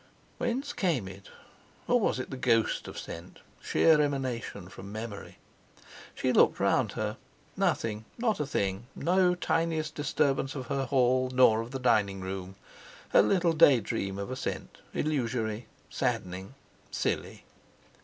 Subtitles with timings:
[0.39, 1.29] Whence came it,
[1.87, 5.37] or was it ghost of scent—sheer emanation from memory?
[6.15, 7.17] She looked round her.
[7.55, 12.55] Nothing—not a thing, no tiniest disturbance of her hall, nor of the diningroom.
[13.13, 16.55] A little day dream of a scent—illusory, saddening,
[16.89, 17.45] silly!